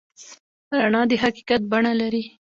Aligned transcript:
رڼا 0.79 1.01
د 1.09 1.11
حقیقت 1.23 1.61
بڼه 1.71 1.93
لري. 2.01 2.23